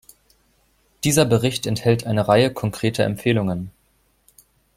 Dieser 1.03 1.25
Bericht 1.25 1.67
enthält 1.67 2.07
eine 2.07 2.27
Reihe 2.27 2.51
konkreter 2.51 3.03
Empfehlungen. 3.03 3.69